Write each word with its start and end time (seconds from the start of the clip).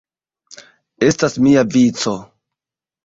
Estas 1.09 1.37
mia 1.49 1.65
vico! 1.77 2.15